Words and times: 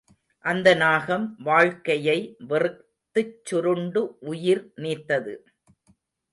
அந்த 0.45 0.73
நாகம் 0.75 1.35
வாழ்க்கையை 1.39 2.35
வெறுத்துச் 2.47 3.37
சுருண்டு 3.43 4.17
உயிர் 4.19 4.73
நீத்தது. 4.75 5.35